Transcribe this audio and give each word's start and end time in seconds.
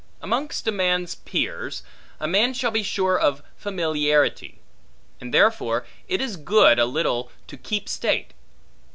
Amongst 0.19 0.67
a 0.67 0.71
man's 0.71 1.13
peers, 1.13 1.83
a 2.19 2.27
man 2.27 2.55
shall 2.55 2.71
be 2.71 2.81
sure 2.81 3.19
of 3.19 3.43
familiarity; 3.55 4.59
and 5.19 5.31
therefore 5.31 5.85
it 6.07 6.19
is 6.19 6.37
good, 6.37 6.79
a 6.79 6.85
little 6.85 7.31
to 7.45 7.55
keep 7.55 7.87
state. 7.87 8.33